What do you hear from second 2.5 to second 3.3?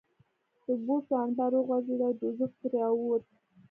ترې راووت